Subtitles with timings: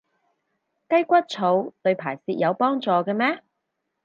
[0.89, 3.43] 雞骨草對排泄有幫助嘅咩？